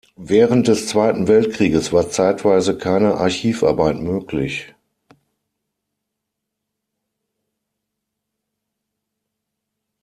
[0.17, 4.73] Während des Zweiten Weltkrieges war zeitweise keine Archivarbeit möglich.